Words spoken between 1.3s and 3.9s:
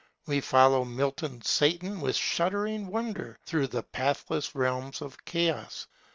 Satan with shuddering wonder through the